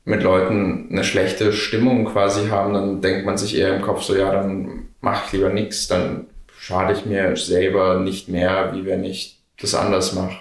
mit 0.04 0.22
Leuten 0.22 0.88
eine 0.90 1.04
schlechte 1.04 1.52
Stimmung 1.52 2.06
quasi 2.06 2.48
haben. 2.48 2.72
Dann 2.74 3.00
denkt 3.00 3.26
man 3.26 3.36
sich 3.36 3.56
eher 3.56 3.76
im 3.76 3.82
Kopf 3.82 4.02
so, 4.02 4.16
ja, 4.16 4.32
dann 4.32 4.88
mach 5.00 5.26
ich 5.26 5.32
lieber 5.32 5.50
nichts, 5.50 5.86
dann 5.86 6.26
schade 6.58 6.94
ich 6.94 7.04
mir 7.04 7.36
selber 7.36 8.00
nicht 8.00 8.28
mehr, 8.28 8.72
wie 8.74 8.86
wenn 8.86 9.04
ich 9.04 9.40
das 9.60 9.74
anders 9.74 10.14
mache. 10.14 10.36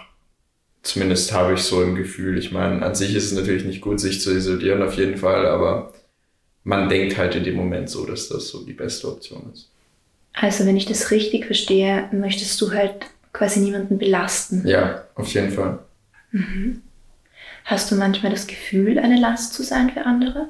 Zumindest 0.84 1.32
habe 1.34 1.54
ich 1.54 1.62
so 1.62 1.84
im 1.84 1.96
Gefühl. 1.96 2.38
Ich 2.38 2.52
meine, 2.52 2.84
an 2.84 2.96
sich 2.96 3.16
ist 3.16 3.26
es 3.26 3.34
natürlich 3.34 3.66
nicht 3.66 3.82
gut, 3.82 4.00
sich 4.00 4.22
zu 4.22 4.32
isolieren, 4.32 4.82
auf 4.82 4.96
jeden 4.96 5.18
Fall, 5.18 5.46
aber 5.46 5.94
man 6.64 6.90
denkt 6.90 7.18
halt 7.18 7.36
in 7.36 7.44
dem 7.44 7.56
Moment 7.56 7.90
so, 7.90 8.06
dass 8.06 8.30
das 8.30 8.48
so 8.48 8.64
die 8.66 8.74
beste 8.74 9.08
Option 9.08 9.52
ist. 9.54 9.70
Also, 10.34 10.66
wenn 10.66 10.78
ich 10.78 10.86
das 10.86 11.12
richtig 11.12 11.46
verstehe, 11.46 12.08
möchtest 12.12 12.60
du 12.62 12.72
halt 12.72 13.06
quasi 13.34 13.60
niemanden 13.60 13.98
belasten. 13.98 14.66
Ja, 14.66 15.06
auf 15.16 15.34
jeden 15.34 15.52
Fall. 15.52 15.80
Mhm. 16.32 16.82
Hast 17.66 17.92
du 17.92 17.96
manchmal 17.96 18.32
das 18.32 18.48
Gefühl, 18.48 18.98
eine 19.00 19.20
Last 19.20 19.54
zu 19.54 19.64
sein 19.64 19.90
für 19.92 20.06
andere? 20.06 20.50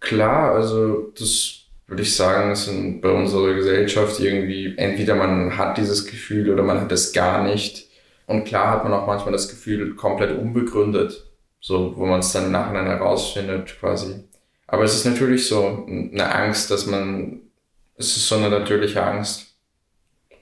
Klar, 0.00 0.52
also 0.54 1.12
das 1.18 1.62
würde 1.86 2.02
ich 2.02 2.14
sagen, 2.14 2.54
sind 2.54 3.00
bei 3.00 3.10
unserer 3.10 3.54
Gesellschaft 3.54 4.20
irgendwie, 4.20 4.74
entweder 4.76 5.14
man 5.14 5.56
hat 5.56 5.78
dieses 5.78 6.06
Gefühl 6.06 6.50
oder 6.50 6.62
man 6.62 6.80
hat 6.80 6.92
es 6.92 7.12
gar 7.12 7.44
nicht. 7.44 7.88
Und 8.26 8.44
klar 8.44 8.70
hat 8.70 8.84
man 8.84 8.92
auch 8.92 9.06
manchmal 9.06 9.32
das 9.32 9.48
Gefühl 9.48 9.94
komplett 9.96 10.38
unbegründet, 10.38 11.24
so 11.60 11.96
wo 11.96 12.04
man 12.04 12.20
es 12.20 12.30
dann 12.32 12.52
nachher 12.52 12.84
herausfindet 12.84 13.80
quasi. 13.80 14.16
Aber 14.68 14.84
es 14.84 14.94
ist 14.94 15.06
natürlich 15.06 15.48
so 15.48 15.86
eine 15.88 16.32
Angst, 16.32 16.70
dass 16.70 16.86
man, 16.86 17.40
es 17.96 18.16
ist 18.16 18.28
so 18.28 18.36
eine 18.36 18.50
natürliche 18.50 19.02
Angst. 19.02 19.56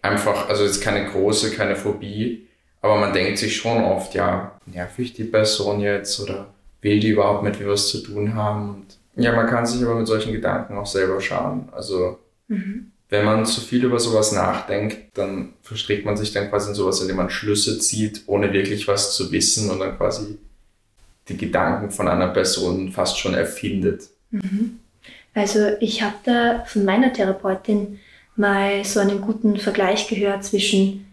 Einfach, 0.02 0.48
also 0.48 0.64
jetzt 0.64 0.82
keine 0.82 1.08
große, 1.08 1.52
keine 1.52 1.76
Phobie, 1.76 2.46
aber 2.82 2.96
man 2.96 3.12
denkt 3.12 3.38
sich 3.38 3.56
schon 3.56 3.82
oft, 3.82 4.14
ja, 4.14 4.60
nerv 4.66 4.98
ich 4.98 5.12
die 5.12 5.24
Person 5.24 5.80
jetzt 5.80 6.20
oder 6.20 6.54
will 6.82 7.00
die 7.00 7.10
überhaupt 7.10 7.42
mit 7.42 7.58
mir 7.58 7.68
was 7.68 7.88
zu 7.88 8.02
tun 8.02 8.34
haben? 8.34 8.86
Und 9.14 9.24
ja, 9.24 9.34
man 9.34 9.46
kann 9.46 9.64
sich 9.64 9.82
aber 9.82 9.94
mit 9.94 10.06
solchen 10.06 10.32
Gedanken 10.32 10.76
auch 10.76 10.86
selber 10.86 11.20
schauen. 11.20 11.68
Also, 11.72 12.18
mhm. 12.48 12.92
wenn 13.08 13.24
man 13.24 13.46
zu 13.46 13.60
viel 13.60 13.84
über 13.84 13.98
sowas 13.98 14.32
nachdenkt, 14.32 15.16
dann 15.16 15.54
verstrickt 15.62 16.04
man 16.04 16.16
sich 16.16 16.32
dann 16.32 16.50
quasi 16.50 16.70
in 16.70 16.74
sowas, 16.74 17.00
indem 17.00 17.16
man 17.16 17.30
Schlüsse 17.30 17.78
zieht, 17.78 18.24
ohne 18.26 18.52
wirklich 18.52 18.86
was 18.88 19.16
zu 19.16 19.32
wissen 19.32 19.70
und 19.70 19.80
dann 19.80 19.96
quasi 19.96 20.38
die 21.28 21.36
Gedanken 21.36 21.90
von 21.90 22.08
einer 22.08 22.28
Person 22.28 22.92
fast 22.92 23.18
schon 23.18 23.34
erfindet. 23.34 24.10
Mhm. 24.30 24.80
Also 25.34 25.76
ich 25.80 26.02
habe 26.02 26.16
da 26.24 26.64
von 26.64 26.84
meiner 26.84 27.12
Therapeutin 27.12 27.98
mal 28.36 28.84
so 28.84 29.00
einen 29.00 29.20
guten 29.20 29.58
Vergleich 29.58 30.08
gehört 30.08 30.44
zwischen 30.44 31.06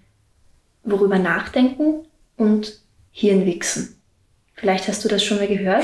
worüber 0.83 1.19
nachdenken 1.19 2.05
und 2.37 2.79
Hirnwichsen. 3.11 3.95
Vielleicht 4.55 4.87
hast 4.87 5.03
du 5.03 5.09
das 5.09 5.23
schon 5.23 5.37
mal 5.37 5.47
gehört? 5.47 5.83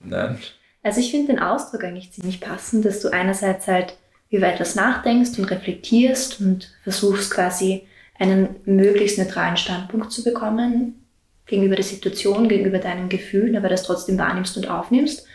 Nein. 0.00 0.38
Also 0.82 1.00
ich 1.00 1.10
finde 1.10 1.32
den 1.32 1.38
Ausdruck 1.38 1.84
eigentlich 1.84 2.12
ziemlich 2.12 2.40
passend, 2.40 2.84
dass 2.84 3.00
du 3.00 3.08
einerseits 3.08 3.66
halt 3.66 3.96
über 4.30 4.46
etwas 4.46 4.74
nachdenkst 4.74 5.38
und 5.38 5.50
reflektierst 5.50 6.40
und 6.40 6.72
versuchst 6.82 7.30
quasi 7.30 7.86
einen 8.18 8.56
möglichst 8.64 9.18
neutralen 9.18 9.56
Standpunkt 9.56 10.12
zu 10.12 10.24
bekommen 10.24 11.06
gegenüber 11.46 11.76
der 11.76 11.84
Situation, 11.84 12.48
gegenüber 12.48 12.78
deinen 12.78 13.08
Gefühlen, 13.08 13.56
aber 13.56 13.68
das 13.68 13.84
trotzdem 13.84 14.18
wahrnimmst 14.18 14.56
und 14.56 14.68
aufnimmst. 14.68 15.26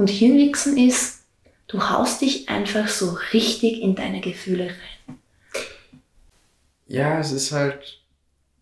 Und 0.00 0.08
Hirnwichsen 0.08 0.78
ist, 0.78 1.24
du 1.66 1.90
haust 1.90 2.22
dich 2.22 2.48
einfach 2.48 2.88
so 2.88 3.18
richtig 3.34 3.82
in 3.82 3.94
deine 3.94 4.22
Gefühle 4.22 4.68
rein. 4.68 5.18
Ja, 6.86 7.20
es 7.20 7.32
ist 7.32 7.52
halt 7.52 8.00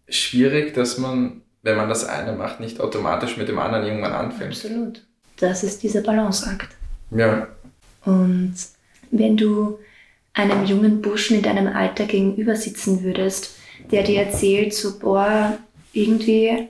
schwierig, 0.09 0.75
dass 0.75 0.99
man, 0.99 1.43
wenn 1.63 1.77
man 1.77 1.89
das 1.89 2.05
eine 2.05 2.33
macht, 2.33 2.59
nicht 2.59 2.81
automatisch 2.81 3.37
mit 3.37 3.47
dem 3.47 3.61
anderen 3.61 3.87
irgendwann 3.87 4.15
anfängt. 4.15 4.51
Absolut. 4.51 5.07
Das 5.37 5.63
ist 5.63 5.85
dieser 5.85 6.01
Balanceakt. 6.01 6.75
Ja. 7.13 7.47
Und 8.05 8.57
wenn 9.13 9.37
du 9.37 9.79
einem 10.33 10.67
jungen 10.67 11.01
Burschen 11.01 11.37
in 11.37 11.43
deinem 11.45 11.69
Alter 11.69 12.07
gegenüber 12.07 12.57
sitzen 12.57 13.05
würdest, 13.05 13.55
der 13.93 14.03
dir 14.03 14.23
erzählt, 14.23 14.75
so, 14.75 14.99
boah, 14.99 15.57
irgendwie, 15.93 16.67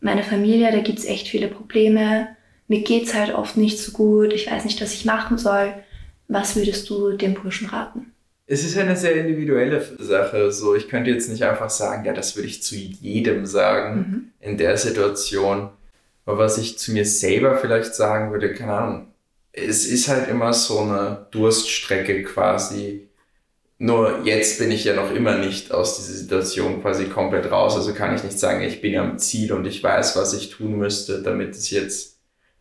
meine 0.00 0.24
Familie, 0.24 0.72
da 0.72 0.80
gibt 0.80 0.98
es 0.98 1.04
echt 1.04 1.28
viele 1.28 1.46
Probleme, 1.46 2.34
mir 2.74 2.82
geht's 2.82 3.14
halt 3.14 3.32
oft 3.34 3.56
nicht 3.56 3.78
so 3.78 3.92
gut, 3.92 4.32
ich 4.32 4.50
weiß 4.50 4.64
nicht, 4.64 4.80
was 4.82 4.92
ich 4.92 5.04
machen 5.04 5.38
soll. 5.38 5.72
Was 6.26 6.56
würdest 6.56 6.90
du 6.90 7.12
dem 7.12 7.34
Burschen 7.34 7.68
raten? 7.68 8.12
Es 8.46 8.64
ist 8.64 8.76
eine 8.76 8.96
sehr 8.96 9.14
individuelle 9.14 9.80
Sache. 9.98 10.50
So, 10.50 10.74
ich 10.74 10.88
könnte 10.88 11.10
jetzt 11.10 11.28
nicht 11.28 11.44
einfach 11.44 11.70
sagen, 11.70 12.04
ja, 12.04 12.12
das 12.12 12.34
würde 12.34 12.48
ich 12.48 12.62
zu 12.62 12.74
jedem 12.74 13.46
sagen 13.46 13.96
mhm. 13.96 14.30
in 14.40 14.58
der 14.58 14.76
Situation. 14.76 15.70
Aber 16.26 16.38
was 16.38 16.58
ich 16.58 16.78
zu 16.78 16.92
mir 16.92 17.04
selber 17.04 17.56
vielleicht 17.56 17.94
sagen 17.94 18.32
würde, 18.32 18.52
keine 18.52 18.72
Ahnung, 18.72 19.06
es 19.52 19.86
ist 19.86 20.08
halt 20.08 20.28
immer 20.28 20.52
so 20.52 20.80
eine 20.80 21.26
Durststrecke 21.30 22.24
quasi. 22.24 23.08
Nur 23.78 24.22
jetzt 24.24 24.58
bin 24.58 24.70
ich 24.70 24.84
ja 24.84 24.94
noch 24.94 25.12
immer 25.12 25.38
nicht 25.38 25.72
aus 25.72 25.96
dieser 25.96 26.14
Situation 26.14 26.82
quasi 26.82 27.04
komplett 27.04 27.50
raus. 27.50 27.76
Also 27.76 27.94
kann 27.94 28.14
ich 28.14 28.24
nicht 28.24 28.38
sagen, 28.38 28.62
ich 28.62 28.80
bin 28.80 28.96
am 28.96 29.18
Ziel 29.18 29.52
und 29.52 29.64
ich 29.66 29.82
weiß, 29.82 30.16
was 30.16 30.34
ich 30.34 30.50
tun 30.50 30.78
müsste, 30.78 31.22
damit 31.22 31.50
es 31.50 31.70
jetzt 31.70 32.13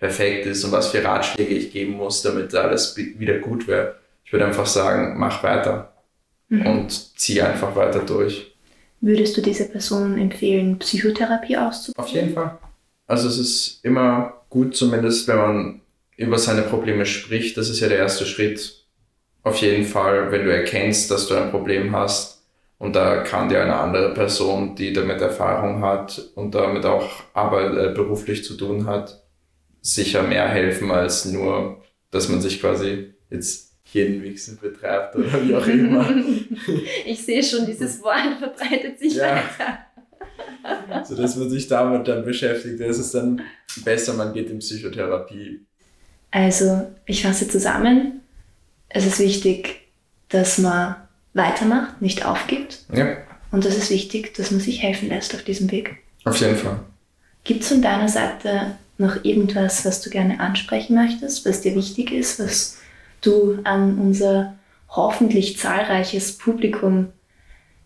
perfekt 0.03 0.45
ist 0.47 0.65
und 0.65 0.73
was 0.73 0.89
für 0.89 1.01
Ratschläge 1.01 1.55
ich 1.55 1.71
geben 1.71 1.93
muss, 1.93 2.21
damit 2.21 2.53
alles 2.53 2.97
wieder 2.97 3.39
gut 3.39 3.69
wäre. 3.69 3.95
Ich 4.25 4.33
würde 4.33 4.45
einfach 4.45 4.65
sagen, 4.65 5.17
mach 5.17 5.41
weiter 5.43 5.93
mhm. 6.49 6.65
und 6.65 7.17
zieh 7.17 7.41
einfach 7.41 7.73
weiter 7.73 7.99
durch. 7.99 8.53
Würdest 8.99 9.37
du 9.37 9.41
dieser 9.41 9.63
Person 9.63 10.17
empfehlen, 10.17 10.77
Psychotherapie 10.79 11.55
auszuprobieren? 11.55 12.05
Auf 12.05 12.13
jeden 12.13 12.33
Fall. 12.33 12.57
Also 13.07 13.29
es 13.29 13.37
ist 13.37 13.79
immer 13.85 14.41
gut, 14.49 14.75
zumindest 14.75 15.25
wenn 15.29 15.37
man 15.37 15.81
über 16.17 16.37
seine 16.37 16.63
Probleme 16.63 17.05
spricht. 17.05 17.55
Das 17.55 17.69
ist 17.69 17.79
ja 17.79 17.87
der 17.87 17.99
erste 17.99 18.25
Schritt. 18.25 18.85
Auf 19.43 19.55
jeden 19.59 19.85
Fall, 19.85 20.33
wenn 20.33 20.43
du 20.43 20.53
erkennst, 20.53 21.11
dass 21.11 21.27
du 21.27 21.35
ein 21.35 21.49
Problem 21.49 21.95
hast 21.95 22.43
und 22.77 22.93
da 22.97 23.23
kann 23.23 23.47
dir 23.47 23.61
eine 23.61 23.77
andere 23.77 24.13
Person, 24.13 24.75
die 24.75 24.91
damit 24.91 25.21
Erfahrung 25.21 25.81
hat 25.81 26.21
und 26.35 26.53
damit 26.55 26.85
auch 26.85 27.09
Arbeit 27.33 27.77
äh, 27.77 27.93
beruflich 27.93 28.43
zu 28.43 28.57
tun 28.57 28.85
hat, 28.85 29.22
sicher 29.83 30.23
mehr 30.23 30.47
helfen 30.47 30.89
als 30.89 31.25
nur, 31.25 31.83
dass 32.09 32.29
man 32.29 32.41
sich 32.41 32.59
quasi 32.59 33.13
jetzt 33.29 33.73
Hirnwichsen 33.83 34.57
betreibt 34.57 35.15
oder 35.15 35.45
wie 35.45 35.55
auch 35.55 35.67
immer. 35.67 36.09
ich 37.05 37.23
sehe 37.23 37.43
schon, 37.43 37.67
dieses 37.67 38.01
Wort 38.01 38.39
verbreitet 38.39 38.97
sich 38.97 39.15
ja. 39.15 39.35
weiter. 39.35 41.03
so 41.05 41.15
dass 41.15 41.35
man 41.35 41.49
sich 41.49 41.67
damit 41.67 42.07
dann 42.07 42.25
beschäftigt. 42.25 42.79
Es 42.79 42.97
ist 42.97 43.13
dann 43.13 43.41
besser, 43.83 44.13
man 44.13 44.33
geht 44.33 44.49
in 44.49 44.59
Psychotherapie. 44.59 45.65
Also, 46.31 46.87
ich 47.05 47.21
fasse 47.21 47.47
zusammen. 47.47 48.21
Es 48.89 49.05
ist 49.05 49.19
wichtig, 49.19 49.81
dass 50.29 50.57
man 50.57 50.95
weitermacht, 51.33 52.01
nicht 52.01 52.25
aufgibt. 52.25 52.85
Ja. 52.93 53.17
Und 53.51 53.65
es 53.65 53.77
ist 53.77 53.91
wichtig, 53.91 54.33
dass 54.33 54.49
man 54.49 54.59
sich 54.59 54.81
helfen 54.81 55.09
lässt 55.09 55.35
auf 55.35 55.43
diesem 55.43 55.69
Weg. 55.71 55.97
Auf 56.23 56.37
jeden 56.37 56.55
Fall. 56.55 56.79
Gibt 57.43 57.61
es 57.61 57.67
von 57.67 57.81
deiner 57.81 58.07
Seite 58.07 58.77
noch 58.97 59.23
irgendwas, 59.23 59.85
was 59.85 60.01
du 60.01 60.09
gerne 60.09 60.39
ansprechen 60.39 60.95
möchtest, 60.95 61.45
was 61.45 61.61
dir 61.61 61.75
wichtig 61.75 62.11
ist, 62.11 62.39
was 62.39 62.77
du 63.21 63.59
an 63.63 63.97
unser 63.97 64.55
hoffentlich 64.89 65.57
zahlreiches 65.57 66.37
Publikum 66.37 67.09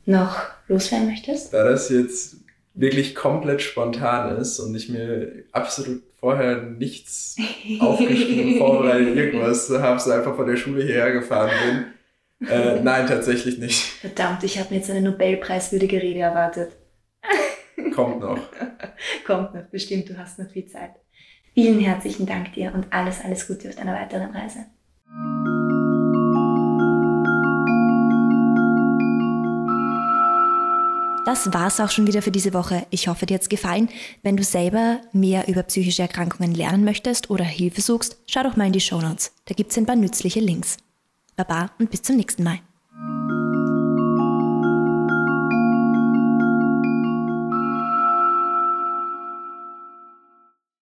noch 0.06 0.42
loswerden 0.68 1.08
möchtest? 1.08 1.54
Da 1.54 1.64
das 1.64 1.90
jetzt 1.90 2.38
wirklich 2.74 3.16
komplett 3.16 3.62
spontan 3.62 4.38
ist 4.38 4.60
und 4.60 4.76
ich 4.76 4.90
mir 4.90 5.44
absolut 5.52 6.04
vorher 6.20 6.62
nichts 6.62 7.36
aufgeschrieben, 7.80 8.58
vorbereitet, 8.58 9.16
irgendwas 9.16 9.70
habe, 9.70 10.00
so 10.00 10.12
einfach 10.12 10.36
von 10.36 10.48
der 10.48 10.58
Schule 10.58 10.84
hierher 10.84 11.12
gefahren 11.12 11.52
bin. 11.66 12.48
Äh, 12.48 12.82
nein, 12.82 13.08
tatsächlich 13.08 13.58
nicht. 13.58 13.82
Verdammt, 14.02 14.44
ich 14.44 14.60
habe 14.60 14.70
mir 14.70 14.78
jetzt 14.78 14.92
eine 14.92 15.02
Nobelpreiswürdige 15.02 16.02
Rede 16.02 16.20
erwartet. 16.20 16.77
Kommt 17.98 18.20
noch. 18.20 18.38
Kommt 19.26 19.56
noch, 19.56 19.64
bestimmt, 19.72 20.08
du 20.08 20.16
hast 20.16 20.38
noch 20.38 20.48
viel 20.52 20.68
Zeit. 20.68 20.92
Vielen 21.56 21.80
herzlichen 21.80 22.28
Dank 22.28 22.54
dir 22.54 22.72
und 22.72 22.94
alles, 22.94 23.22
alles 23.26 23.48
Gute 23.48 23.70
auf 23.70 23.76
deiner 23.76 23.96
weiteren 23.96 24.30
Reise. 24.30 24.68
Das 31.26 31.52
war's 31.52 31.80
auch 31.80 31.90
schon 31.90 32.06
wieder 32.06 32.22
für 32.22 32.30
diese 32.30 32.54
Woche. 32.54 32.86
Ich 32.92 33.08
hoffe, 33.08 33.26
dir 33.26 33.34
hat's 33.34 33.50
gefallen. 33.50 33.90
Wenn 34.22 34.38
du 34.38 34.44
selber 34.44 35.02
mehr 35.12 35.48
über 35.48 35.64
psychische 35.64 36.04
Erkrankungen 36.04 36.54
lernen 36.54 36.84
möchtest 36.84 37.32
oder 37.32 37.46
Hilfe 37.46 37.82
suchst, 37.82 38.20
schau 38.28 38.44
doch 38.44 38.58
mal 38.58 38.68
in 38.68 38.74
die 38.74 38.80
Show 38.80 39.02
Notes. 39.02 39.34
Da 39.46 39.56
gibt's 39.56 39.76
ein 39.76 39.88
paar 39.88 39.96
nützliche 39.96 40.40
Links. 40.40 40.78
Baba 41.36 41.72
und 41.80 41.90
bis 41.90 42.04
zum 42.04 42.18
nächsten 42.18 42.44
Mal. 42.44 42.60